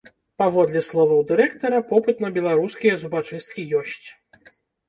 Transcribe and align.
Паводле 0.41 0.81
словаў 0.87 1.19
дырэктара, 1.31 1.81
попыт 1.91 2.25
на 2.25 2.29
беларускія 2.39 2.97
зубачысткі 3.03 3.69
ёсць. 3.83 4.07